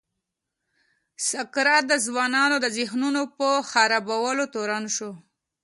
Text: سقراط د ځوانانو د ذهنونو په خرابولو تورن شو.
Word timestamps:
سقراط 1.29 1.83
د 1.87 1.93
ځوانانو 2.05 2.55
د 2.61 2.65
ذهنونو 2.77 3.21
په 3.37 3.47
خرابولو 3.71 4.43
تورن 4.53 4.83
شو. 4.95 5.11